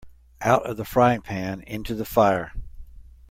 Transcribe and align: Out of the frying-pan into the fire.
Out 0.41 0.67
of 0.67 0.77
the 0.77 0.83
frying-pan 0.83 1.61
into 1.61 1.93
the 1.93 2.05
fire. 2.05 2.53